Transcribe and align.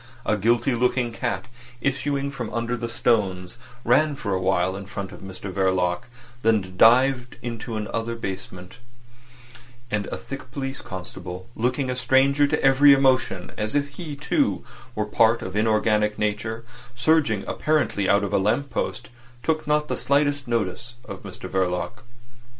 A 0.25 0.35
guilty 0.35 0.73
looking 0.73 1.11
cat 1.11 1.45
issuing 1.79 2.31
from 2.31 2.51
under 2.51 2.75
the 2.75 2.89
stones 2.89 3.59
ran 3.85 4.15
for 4.15 4.33
a 4.33 4.41
while 4.41 4.75
in 4.75 4.87
front 4.87 5.11
of 5.11 5.19
Mr 5.19 5.51
Verloc, 5.53 6.05
then 6.41 6.73
dived 6.75 7.35
into 7.43 7.75
another 7.77 8.15
basement; 8.15 8.77
and 9.91 10.07
a 10.07 10.17
thick 10.17 10.49
police 10.49 10.81
constable, 10.81 11.45
looking 11.55 11.91
a 11.91 11.95
stranger 11.95 12.47
to 12.47 12.59
every 12.63 12.93
emotion, 12.93 13.51
as 13.59 13.75
if 13.75 13.89
he 13.89 14.15
too 14.15 14.63
were 14.95 15.05
part 15.05 15.43
of 15.43 15.55
inorganic 15.55 16.17
nature, 16.17 16.63
surging 16.95 17.43
apparently 17.45 18.09
out 18.09 18.23
of 18.23 18.33
a 18.33 18.39
lamp 18.39 18.71
post, 18.71 19.09
took 19.43 19.67
not 19.67 19.87
the 19.87 19.95
slightest 19.97 20.47
notice 20.47 20.95
of 21.05 21.21
Mr 21.21 21.47
Verloc. 21.47 22.01